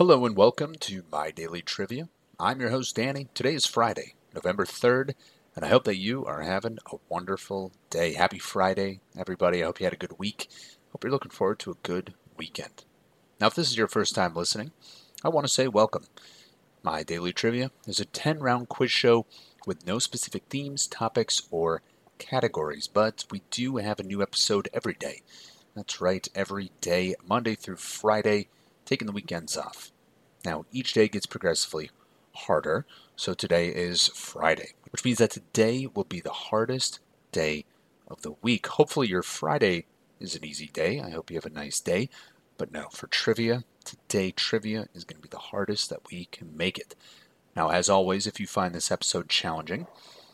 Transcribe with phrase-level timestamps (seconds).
[0.00, 2.08] Hello and welcome to My Daily Trivia.
[2.38, 3.28] I'm your host, Danny.
[3.34, 5.12] Today is Friday, November 3rd,
[5.54, 8.14] and I hope that you are having a wonderful day.
[8.14, 9.62] Happy Friday, everybody.
[9.62, 10.48] I hope you had a good week.
[10.90, 12.84] Hope you're looking forward to a good weekend.
[13.38, 14.70] Now, if this is your first time listening,
[15.22, 16.06] I want to say welcome.
[16.82, 19.26] My Daily Trivia is a 10 round quiz show
[19.66, 21.82] with no specific themes, topics, or
[22.16, 25.20] categories, but we do have a new episode every day.
[25.76, 28.48] That's right, every day, Monday through Friday
[28.90, 29.92] taking the weekends off.
[30.44, 31.90] Now, each day gets progressively
[32.34, 36.98] harder, so today is Friday, which means that today will be the hardest
[37.30, 37.64] day
[38.08, 38.66] of the week.
[38.66, 39.86] Hopefully, your Friday
[40.18, 41.00] is an easy day.
[41.00, 42.10] I hope you have a nice day.
[42.58, 46.56] But no, for trivia, today trivia is going to be the hardest that we can
[46.56, 46.96] make it.
[47.54, 49.86] Now, as always, if you find this episode challenging,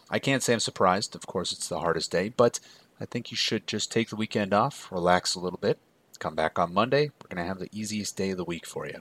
[0.08, 1.14] I can't say I'm surprised.
[1.14, 2.58] Of course, it's the hardest day, but
[2.98, 5.78] I think you should just take the weekend off, relax a little bit,
[6.16, 7.10] Come back on Monday.
[7.22, 9.00] We're going to have the easiest day of the week for you.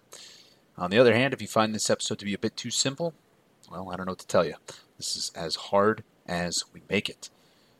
[0.77, 3.13] On the other hand, if you find this episode to be a bit too simple,
[3.71, 4.55] well, I don't know what to tell you.
[4.97, 7.29] This is as hard as we make it.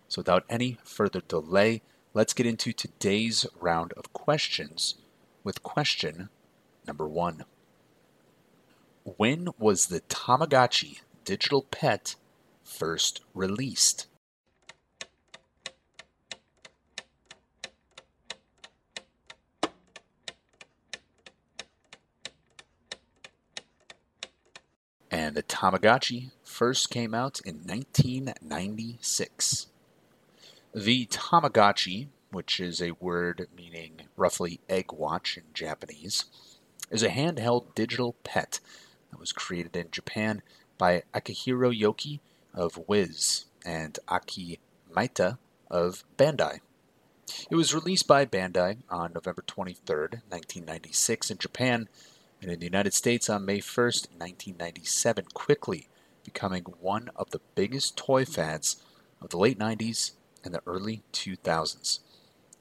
[0.08, 1.82] So, without any further delay,
[2.14, 4.96] let's get into today's round of questions
[5.44, 6.30] with question
[6.88, 7.44] number one.
[9.04, 12.16] When was the Tamagotchi digital pet
[12.64, 14.08] first released?
[25.36, 29.68] The Tamagotchi first came out in 1996.
[30.74, 36.24] The Tamagotchi, which is a word meaning roughly egg watch in Japanese,
[36.90, 38.62] is a handheld digital pet
[39.12, 40.42] that was created in Japan
[40.78, 42.22] by Akihiro Yokoi
[42.54, 45.38] of Wiz and Aki Maita
[45.70, 46.62] of Bandai.
[47.52, 49.98] It was released by Bandai on November 23,
[50.30, 51.90] 1996 in Japan
[52.46, 55.88] and in the United States on May 1st, 1997, quickly
[56.24, 58.84] becoming one of the biggest toy fads
[59.20, 60.12] of the late 90s
[60.44, 62.02] and the early 2000s.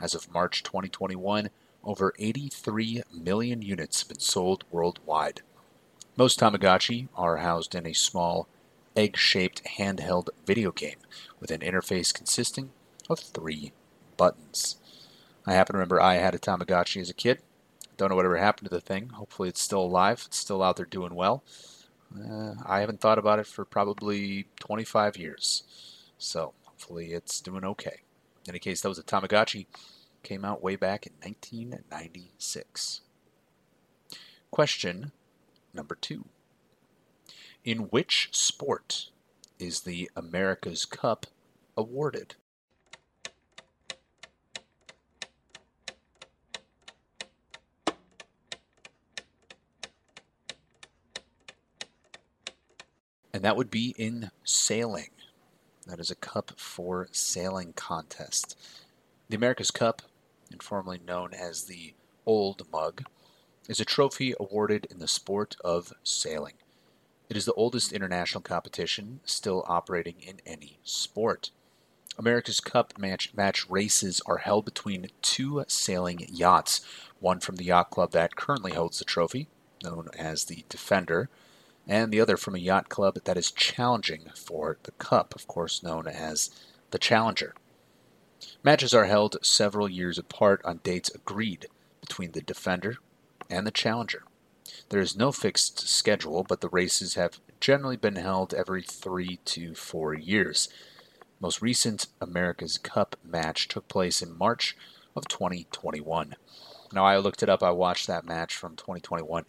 [0.01, 1.51] As of March 2021,
[1.85, 5.43] over 83 million units have been sold worldwide.
[6.17, 8.49] Most Tamagotchi are housed in a small,
[8.97, 11.01] egg shaped handheld video game
[11.41, 12.71] with an interface consisting
[13.11, 13.73] of three
[14.17, 14.77] buttons.
[15.45, 17.41] I happen to remember I had a Tamagotchi as a kid.
[17.97, 19.11] Don't know whatever happened to the thing.
[19.11, 20.25] Hopefully, it's still alive.
[20.27, 21.45] It's still out there doing well.
[22.17, 25.63] Uh, I haven't thought about it for probably 25 years.
[26.19, 28.01] So, hopefully, it's doing okay.
[28.47, 29.67] In any case, that was a Tamagotchi.
[30.23, 33.01] Came out way back in 1996.
[34.51, 35.13] Question
[35.73, 36.27] number two
[37.65, 39.11] In which sport
[39.59, 41.27] is the America's Cup
[41.77, 42.37] awarded?
[53.35, 55.09] And that would be in sailing.
[55.89, 58.57] That is a cup for sailing contest.
[59.29, 60.03] The America's Cup,
[60.53, 63.03] informally known as the Old Mug,
[63.69, 66.55] is a trophy awarded in the sport of sailing.
[67.29, 71.51] It is the oldest international competition still operating in any sport.
[72.17, 76.83] America's Cup match, match races are held between two sailing yachts,
[77.19, 79.49] one from the yacht club that currently holds the trophy,
[79.83, 81.29] known as the Defender,
[81.87, 85.83] and the other from a yacht club that is challenging for the Cup, of course
[85.83, 86.51] known as
[86.91, 87.55] the Challenger.
[88.63, 91.67] Matches are held several years apart on dates agreed
[92.01, 92.97] between the Defender
[93.51, 94.25] and the Challenger.
[94.89, 99.75] There is no fixed schedule, but the races have generally been held every three to
[99.75, 100.69] four years.
[101.41, 104.77] Most recent America's Cup match took place in March
[105.15, 106.37] of 2021.
[106.93, 109.45] Now, I looked it up, I watched that match from 2021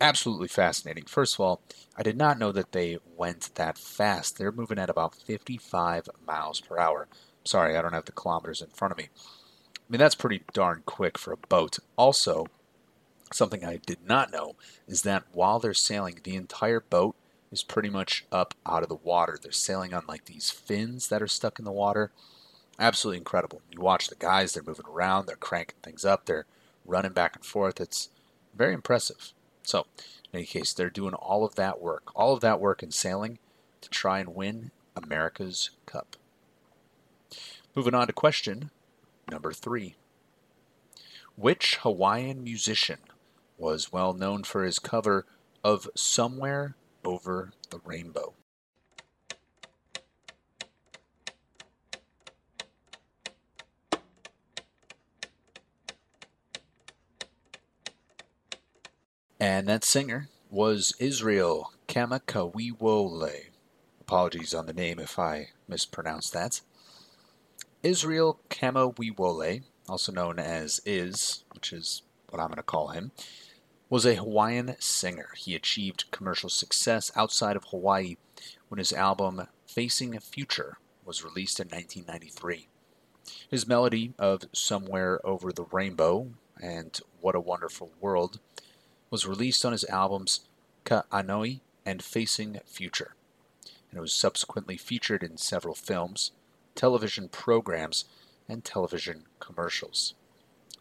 [0.00, 1.04] absolutely fascinating.
[1.04, 1.60] First of all,
[1.96, 4.38] I did not know that they went that fast.
[4.38, 7.08] They're moving at about 55 miles per hour.
[7.44, 9.08] Sorry, I don't have the kilometers in front of me.
[9.76, 11.78] I mean, that's pretty darn quick for a boat.
[11.96, 12.46] Also,
[13.32, 14.56] something I did not know
[14.88, 17.14] is that while they're sailing, the entire boat
[17.52, 19.38] is pretty much up out of the water.
[19.40, 22.10] They're sailing on like these fins that are stuck in the water.
[22.78, 23.62] Absolutely incredible.
[23.70, 26.46] You watch the guys, they're moving around, they're cranking things up, they're
[26.84, 27.80] running back and forth.
[27.80, 28.10] It's
[28.54, 29.32] very impressive.
[29.66, 29.86] So,
[30.32, 33.38] in any case, they're doing all of that work, all of that work in sailing
[33.80, 36.16] to try and win America's Cup.
[37.74, 38.70] Moving on to question
[39.28, 39.96] number three
[41.34, 43.00] Which Hawaiian musician
[43.58, 45.26] was well known for his cover
[45.64, 48.34] of Somewhere Over the Rainbow?
[59.38, 63.50] And that singer was Israel Kamakawiwo'ole.
[64.00, 66.62] Apologies on the name if I mispronounced that.
[67.82, 72.00] Israel Kamakawiwo'ole, also known as Iz, which is
[72.30, 73.12] what I'm going to call him,
[73.90, 75.28] was a Hawaiian singer.
[75.36, 78.16] He achieved commercial success outside of Hawaii
[78.68, 82.68] when his album Facing Future was released in 1993.
[83.50, 86.30] His melody of Somewhere Over the Rainbow
[86.60, 88.40] and What a Wonderful World
[89.10, 90.40] was released on his albums
[90.84, 93.14] Ka'anoi and Facing Future,
[93.90, 96.32] and it was subsequently featured in several films,
[96.74, 98.04] television programs,
[98.48, 100.14] and television commercials.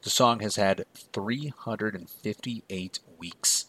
[0.04, 3.66] The song has had 358 weeks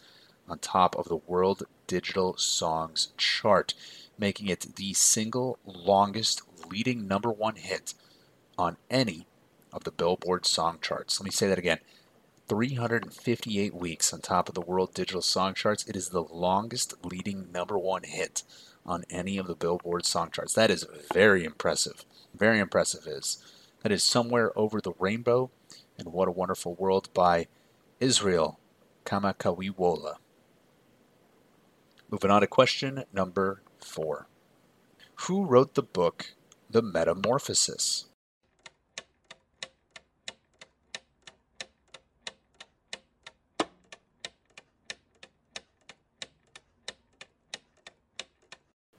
[0.48, 3.74] on top of the World Digital Songs chart,
[4.18, 7.94] making it the single longest leading number one hit
[8.58, 9.26] on any
[9.72, 11.18] of the Billboard song charts.
[11.20, 11.78] Let me say that again
[12.48, 15.84] 358 weeks on top of the World Digital Song charts.
[15.86, 18.42] It is the longest leading number one hit
[18.84, 20.54] on any of the Billboard song charts.
[20.54, 22.04] That is very impressive.
[22.34, 23.38] Very impressive is
[23.82, 25.50] that is somewhere over the rainbow
[25.98, 27.48] and What a Wonderful World by
[27.98, 28.60] Israel
[29.04, 30.16] Kamakawiwola.
[32.10, 34.28] Moving on to question number four.
[35.22, 36.34] Who wrote the book
[36.70, 38.06] The Metamorphosis?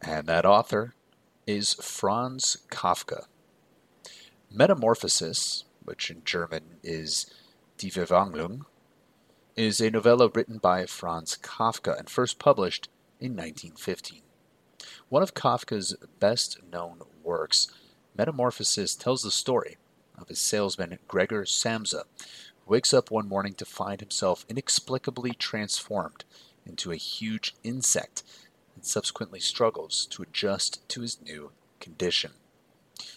[0.07, 0.95] And that author
[1.45, 3.25] is Franz Kafka.
[4.49, 7.27] Metamorphosis which in German is
[7.77, 8.65] Die Verwandlung,
[9.55, 12.89] is a novella written by Franz Kafka and first published
[13.21, 14.21] in 1915.
[15.07, 17.69] One of Kafka's best known works,
[18.17, 19.77] Metamorphosis tells the story
[20.17, 22.03] of his salesman Gregor Samsa,
[22.65, 26.25] who wakes up one morning to find himself inexplicably transformed
[26.65, 28.23] into a huge insect
[28.77, 32.33] and subsequently struggles to adjust to his new condition.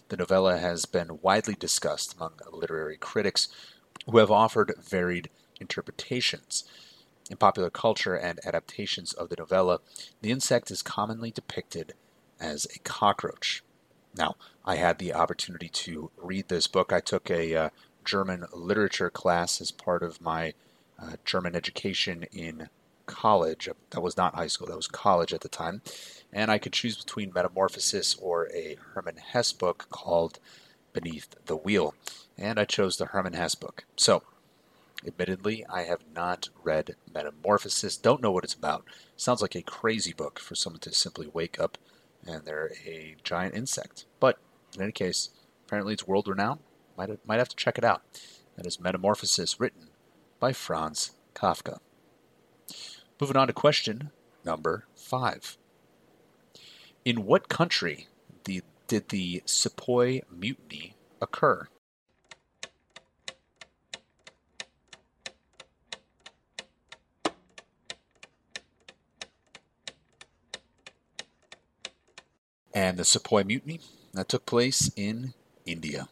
[0.08, 3.48] The novella has been widely discussed among literary critics
[4.06, 5.28] who have offered varied
[5.60, 6.64] interpretations.
[7.30, 9.80] In popular culture and adaptations of the novella,
[10.22, 11.92] the insect is commonly depicted
[12.40, 13.62] as a cockroach.
[14.16, 16.90] Now, I had the opportunity to read this book.
[16.90, 17.68] I took a uh,
[18.02, 20.54] German literature class as part of my
[20.98, 22.70] uh, German education in
[23.10, 23.68] college.
[23.90, 25.82] That was not high school, that was college at the time
[26.32, 30.38] and I could choose between Metamorphosis or a Hermann Hesse book called
[30.92, 31.94] Beneath the Wheel,
[32.38, 33.84] and I chose the Hermann Hesse book.
[33.96, 34.22] So,
[35.06, 38.84] admittedly, I have not read Metamorphosis, don't know what it's about.
[39.16, 41.78] Sounds like a crazy book for someone to simply wake up
[42.26, 44.04] and they're a giant insect.
[44.20, 44.38] But
[44.74, 45.30] in any case,
[45.66, 46.60] apparently it's world renowned.
[46.96, 48.02] Might have, might have to check it out.
[48.56, 49.88] That is Metamorphosis, written
[50.38, 51.78] by Franz Kafka.
[53.20, 54.10] Moving on to question
[54.46, 55.58] number five.
[57.04, 58.08] In what country
[58.44, 61.68] the, did the Sepoy Mutiny occur?
[72.72, 73.80] And the Sepoy Mutiny
[74.14, 75.34] that took place in
[75.66, 76.08] India.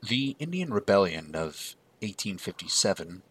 [0.00, 3.22] The Indian Rebellion of 1857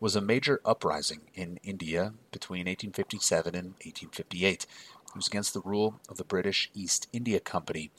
[0.00, 4.66] was a major uprising in India between 1857 and 1858
[5.08, 7.90] it was against the rule of the British East India Company,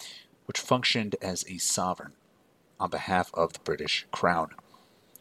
[0.46, 2.14] which functioned as a sovereign
[2.80, 4.50] on behalf of the British Crown.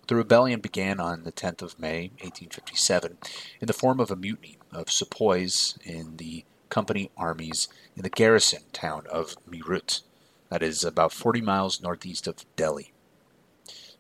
[0.07, 3.19] The rebellion began on the 10th of May, 1857,
[3.61, 8.65] in the form of a mutiny of sepoys in the company armies in the garrison
[8.73, 10.03] town of Meerut,
[10.51, 12.93] that is about 40 miles northeast of Delhi.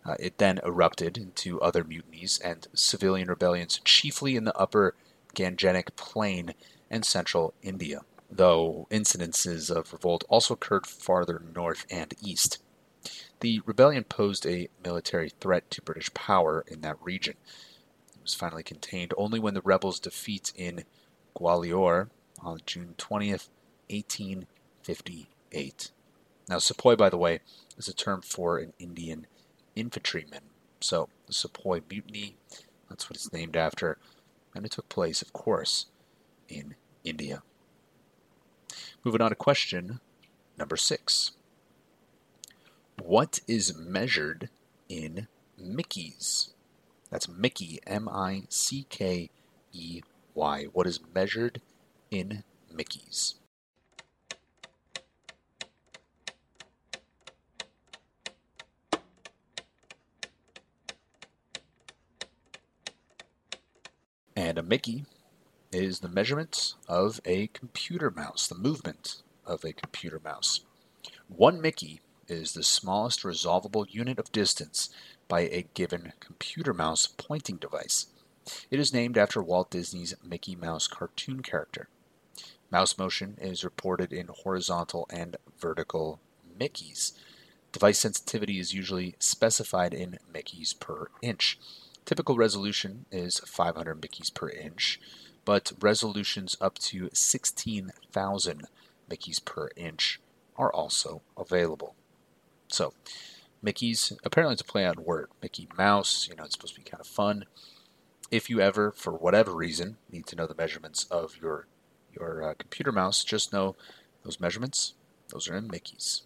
[0.08, 4.94] Uh, it then erupted into other mutinies and civilian rebellions, chiefly in the upper
[5.34, 6.54] Gangetic Plain
[6.90, 8.00] and central India,
[8.30, 12.56] though incidences of revolt also occurred farther north and east.
[13.40, 17.34] The rebellion posed a military threat to British power in that region.
[18.14, 20.84] It was finally contained only when the rebels' defeat in
[21.36, 22.08] Gwalior
[22.40, 23.50] on June 20th,
[23.90, 25.90] 1858.
[26.48, 27.40] Now, sepoy, by the way,
[27.76, 29.26] is a term for an Indian
[29.80, 30.42] infantryman.
[30.80, 32.36] So, the Sepoy Mutiny,
[32.88, 33.98] that's what it's named after.
[34.54, 35.86] And it took place, of course,
[36.48, 37.42] in India.
[39.04, 40.00] Moving on to question
[40.58, 41.32] number six.
[43.02, 44.50] What is measured
[44.88, 45.28] in
[45.60, 46.50] Mickeys?
[47.10, 49.30] That's Mickey, M I C K
[49.72, 50.02] E
[50.34, 50.64] Y.
[50.72, 51.60] What is measured
[52.10, 52.42] in
[52.74, 53.34] Mickeys?
[64.38, 65.04] And a Mickey
[65.72, 70.60] is the measurement of a computer mouse, the movement of a computer mouse.
[71.26, 74.90] One Mickey is the smallest resolvable unit of distance
[75.26, 78.06] by a given computer mouse pointing device.
[78.70, 81.88] It is named after Walt Disney's Mickey Mouse cartoon character.
[82.70, 86.20] Mouse motion is reported in horizontal and vertical
[86.56, 87.10] Mickeys.
[87.72, 91.58] Device sensitivity is usually specified in Mickeys per inch.
[92.08, 94.98] Typical resolution is 500 Mickeys per inch,
[95.44, 98.62] but resolutions up to 16,000
[99.10, 100.18] Mickeys per inch
[100.56, 101.94] are also available.
[102.68, 102.94] So,
[103.60, 105.28] Mickey's apparently it's a play on word.
[105.42, 107.44] Mickey Mouse, you know, it's supposed to be kind of fun.
[108.30, 111.66] If you ever, for whatever reason, need to know the measurements of your
[112.18, 113.76] your uh, computer mouse, just know
[114.24, 114.94] those measurements.
[115.28, 116.22] Those are in Mickey's.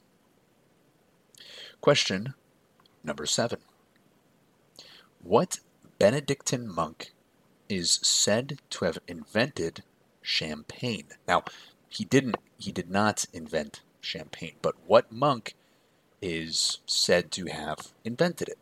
[1.81, 2.35] Question
[3.03, 3.59] number seven.
[5.25, 5.59] What
[6.03, 7.13] Benedictine monk
[7.69, 9.85] is said to have invented
[10.21, 11.11] champagne?
[11.29, 11.45] Now,
[11.89, 12.39] he didn't.
[12.59, 15.55] He did not invent champagne, but what monk
[16.21, 18.59] is said to have invented it?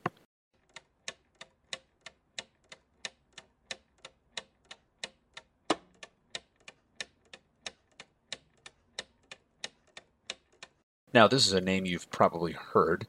[11.14, 13.06] Now, this is a name you've probably heard.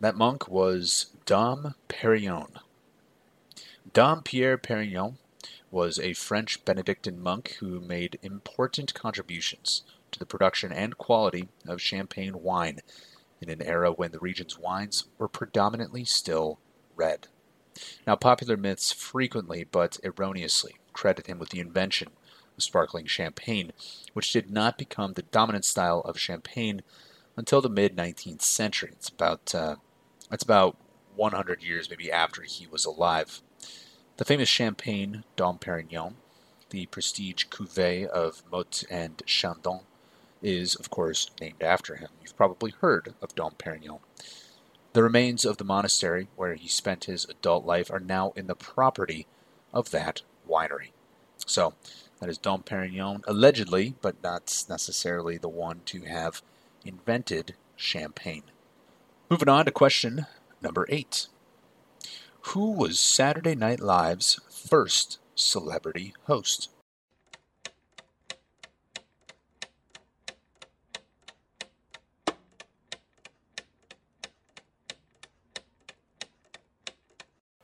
[0.00, 2.58] That monk was Dom Perignon.
[3.92, 5.16] Dom Pierre Perignon
[5.70, 11.80] was a French Benedictine monk who made important contributions to the production and quality of
[11.80, 12.80] champagne wine
[13.40, 16.58] in an era when the region's wines were predominantly still
[16.96, 17.28] red.
[18.06, 22.08] Now, popular myths frequently, but erroneously, credit him with the invention
[22.56, 23.72] of sparkling champagne,
[24.12, 26.82] which did not become the dominant style of champagne
[27.36, 28.90] until the mid 19th century.
[28.92, 29.76] It's about uh,
[30.30, 30.76] it's about
[31.18, 33.42] 100 years maybe after he was alive.
[34.16, 36.14] The famous champagne Dom Perignon,
[36.70, 39.80] the prestige cuvée of Moët and Chandon,
[40.40, 42.08] is of course named after him.
[42.22, 43.98] You've probably heard of Dom Perignon.
[44.92, 48.54] The remains of the monastery where he spent his adult life are now in the
[48.54, 49.26] property
[49.72, 50.90] of that winery.
[51.46, 51.74] So,
[52.20, 56.42] that is Dom Perignon, allegedly, but not necessarily the one to have
[56.84, 58.44] invented champagne.
[59.30, 60.26] Moving on to question
[60.62, 61.26] number eight
[62.52, 66.70] Who was Saturday Night Live's first celebrity host?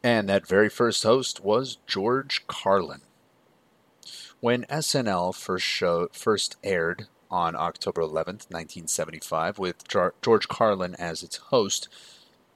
[0.04, 3.00] And that very first host was George Carlin.
[4.40, 9.88] When SNL first show, first aired on October 11th, 1975, with
[10.20, 11.88] George Carlin as its host,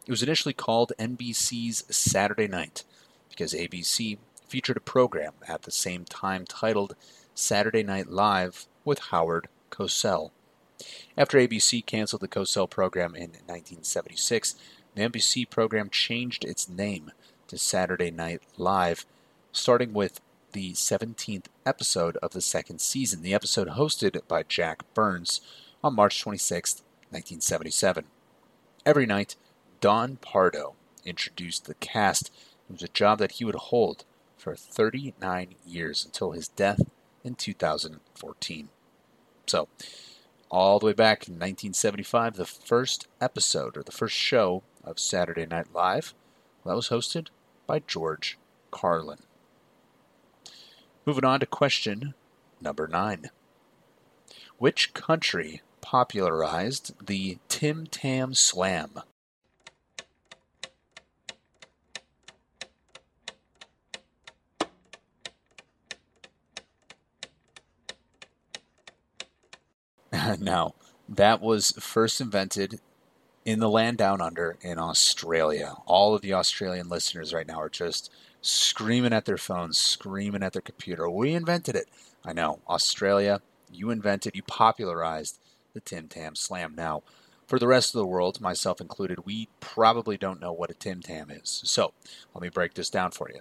[0.08, 2.82] it was initially called NBC's Saturday Night
[3.28, 4.16] because ABC
[4.48, 6.96] featured a program at the same time titled
[7.34, 10.30] Saturday Night Live with Howard Cosell.
[11.14, 14.54] After ABC canceled the Cosell program in 1976,
[14.94, 17.12] the NBC program changed its name
[17.46, 19.04] to Saturday Night Live,
[19.52, 20.22] starting with
[20.52, 25.42] the 17th episode of the second season, the episode hosted by Jack Burns
[25.84, 26.76] on March 26,
[27.10, 28.04] 1977.
[28.86, 29.36] Every night,
[29.80, 32.30] Don Pardo introduced the cast.
[32.68, 34.04] It was a job that he would hold
[34.36, 36.80] for 39 years until his death
[37.24, 38.68] in 2014.
[39.46, 39.68] So,
[40.50, 45.46] all the way back in 1975, the first episode or the first show of Saturday
[45.46, 46.14] Night Live
[46.64, 47.28] that was hosted
[47.66, 48.38] by George
[48.70, 49.18] Carlin.
[51.06, 52.14] Moving on to question
[52.60, 53.30] number nine.
[54.58, 59.00] Which country popularized the Tim Tam Slam?
[70.40, 70.74] now,
[71.08, 72.80] that was first invented
[73.44, 75.74] in the land down under in Australia.
[75.86, 80.52] All of the Australian listeners right now are just screaming at their phones, screaming at
[80.52, 81.08] their computer.
[81.08, 81.88] We invented it.
[82.24, 82.60] I know.
[82.68, 83.40] Australia,
[83.72, 85.40] you invented, you popularized
[85.72, 86.74] the Tim Tam Slam.
[86.76, 87.02] Now,
[87.46, 91.00] for the rest of the world, myself included, we probably don't know what a Tim
[91.00, 91.62] Tam is.
[91.64, 91.94] So,
[92.34, 93.40] let me break this down for you.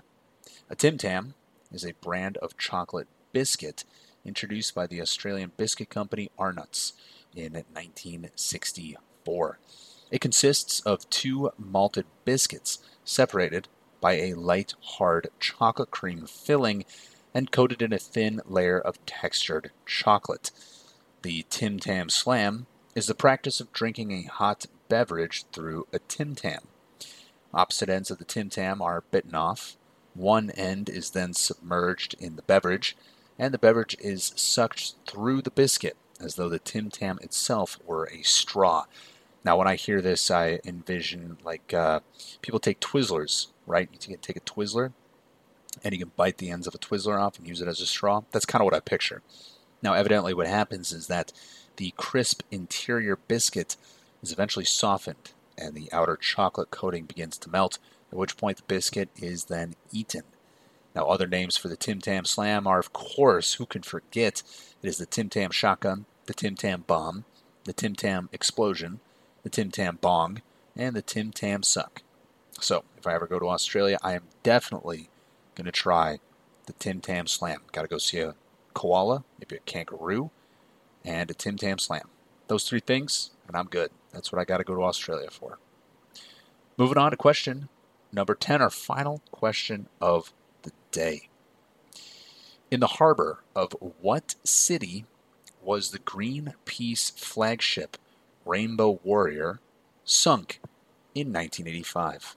[0.70, 1.34] A Tim Tam
[1.72, 3.84] is a brand of chocolate biscuit
[4.28, 6.94] introduced by the Australian biscuit company Arnott's
[7.36, 9.60] in 1964.
[10.12, 13.68] It consists of two malted biscuits separated
[14.00, 16.86] by a light, hard chocolate cream filling
[17.34, 20.52] and coated in a thin layer of textured chocolate.
[21.22, 26.36] The Tim Tam Slam is the practice of drinking a hot beverage through a Tim
[26.36, 26.62] Tam.
[27.54, 29.78] Opposite ends of the Tim Tam are bitten off,
[30.14, 32.98] One end is then submerged in the beverage,
[33.40, 38.10] and the beverage is sucked through the biscuit as though the Tim Tam itself were
[38.12, 38.86] a straw.
[39.44, 42.02] Now, when I hear this, I envision like uh,
[42.42, 43.90] people take Twizzlers, right?
[43.92, 44.94] You can take a Twizzler
[45.84, 47.86] and you can bite the ends of a Twizzler off and use it as a
[47.86, 48.24] straw.
[48.32, 49.22] That's kind of what I picture.
[49.82, 51.32] Now, evidently, what happens is that
[51.78, 53.78] the crisp interior biscuit
[54.24, 57.80] is eventually softened and the outer chocolate coating begins to melt,
[58.12, 60.24] at which point the biscuit is then eaten.
[60.98, 64.42] Now, other names for the Tim Tam Slam are, of course, who can forget?
[64.82, 67.24] It is the Tim Tam Shotgun, the Tim Tam Bomb,
[67.66, 69.00] the Tim Tam Explosion,
[69.44, 70.42] the Tim Tam Bong,
[70.76, 72.02] and the Tim Tam Suck.
[72.60, 75.10] So, if I ever go to Australia, I am definitely
[75.54, 76.18] going to try
[76.66, 77.62] the Tim Tam Slam.
[77.72, 78.34] Got to go see a
[78.74, 80.32] koala, maybe a kangaroo,
[81.06, 82.10] and a Tim Tam Slam.
[82.48, 83.92] Those three things, and I'm good.
[84.12, 85.60] That's what I got to go to Australia for.
[86.76, 87.70] Moving on to question
[88.12, 90.34] number 10, our final question of
[90.68, 91.30] the day.
[92.70, 95.06] In the harbor of what city
[95.62, 97.98] was the Greenpeace flagship
[98.46, 99.60] Rainbow Warrior
[100.04, 100.60] sunk
[101.16, 102.36] in 1985?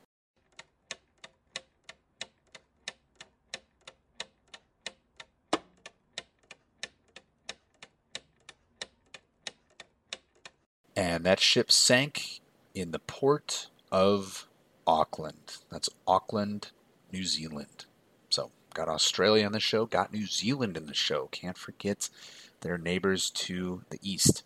[10.97, 12.41] And that ship sank
[12.75, 14.47] in the port of
[14.87, 15.57] Auckland.
[15.71, 16.73] That's Auckland,
[17.13, 17.87] New Zealand.
[18.81, 21.29] Got Australia on the show, got New Zealand in the show.
[21.33, 22.09] Can't forget
[22.63, 24.43] their neighbors to the east.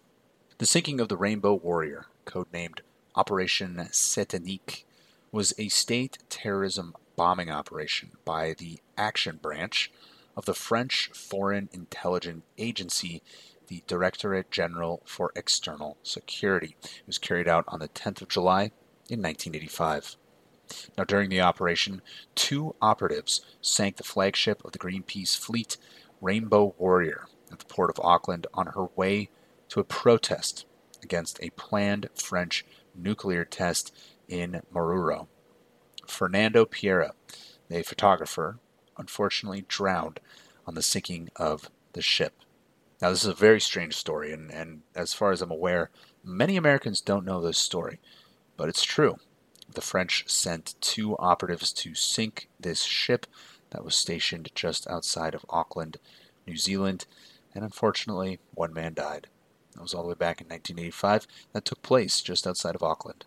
[0.58, 2.80] The sinking of the Rainbow Warrior, codenamed
[3.14, 4.82] Operation Satanique,
[5.30, 9.92] was a state terrorism bombing operation by the Action Branch
[10.36, 13.22] of the French Foreign Intelligence Agency
[13.68, 16.74] the Directorate General for External Security.
[16.82, 18.72] It was carried out on the 10th of July
[19.08, 20.16] in 1985.
[20.96, 22.02] Now, during the operation,
[22.34, 25.76] two operatives sank the flagship of the Greenpeace fleet,
[26.20, 29.30] Rainbow Warrior, at the port of Auckland on her way
[29.68, 30.66] to a protest
[31.02, 33.94] against a planned French nuclear test
[34.28, 35.26] in Mururoa.
[36.06, 37.14] Fernando Pereira,
[37.70, 38.58] a photographer,
[38.96, 40.20] unfortunately drowned
[40.66, 42.34] on the sinking of the ship.
[43.00, 45.90] Now, this is a very strange story, and, and as far as I'm aware,
[46.22, 48.00] many Americans don't know this story,
[48.56, 49.16] but it's true.
[49.72, 53.26] The French sent two operatives to sink this ship
[53.70, 55.98] that was stationed just outside of Auckland,
[56.46, 57.06] New Zealand,
[57.54, 59.28] and unfortunately, one man died.
[59.74, 61.26] That was all the way back in 1985.
[61.52, 63.24] That took place just outside of Auckland.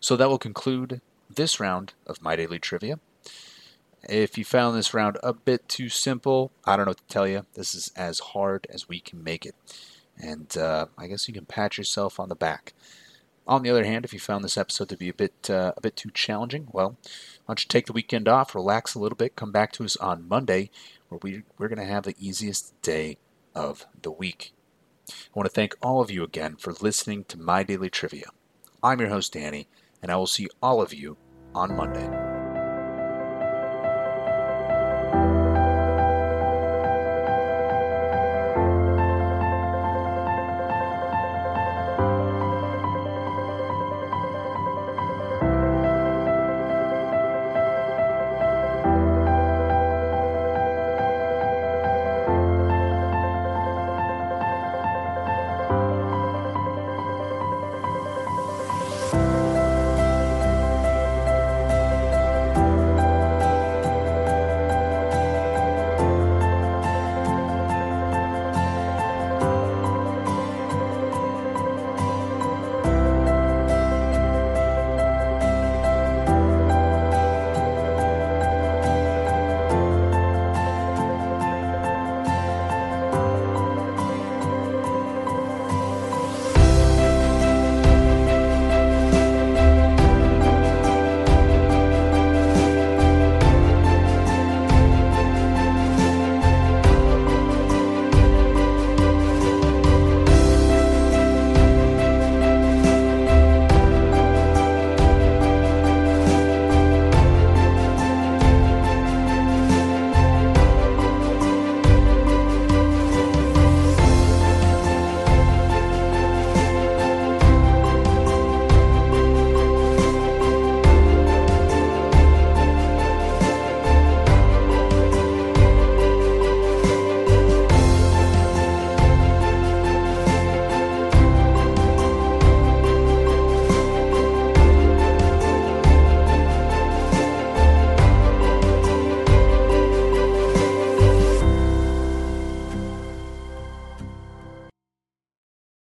[0.00, 2.98] So that will conclude this round of My Daily Trivia.
[4.08, 7.28] If you found this round a bit too simple, I don't know what to tell
[7.28, 7.46] you.
[7.54, 9.54] This is as hard as we can make it.
[10.20, 12.74] And uh, I guess you can pat yourself on the back.
[13.50, 15.80] On the other hand, if you found this episode to be a bit uh, a
[15.80, 19.34] bit too challenging, well, why don't you take the weekend off, relax a little bit,
[19.34, 20.70] come back to us on Monday,
[21.08, 23.18] where we we're going to have the easiest day
[23.52, 24.52] of the week.
[25.10, 28.26] I want to thank all of you again for listening to my daily trivia.
[28.84, 29.66] I'm your host Danny,
[30.00, 31.16] and I will see all of you
[31.52, 32.29] on Monday.